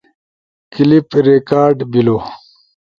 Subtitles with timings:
[0.73, 2.17] کلپ ریکارڈ بیلو